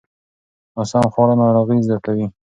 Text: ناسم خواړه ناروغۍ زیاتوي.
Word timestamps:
ناسم 0.75 1.03
خواړه 1.13 1.33
ناروغۍ 1.41 1.79
زیاتوي. 1.87 2.25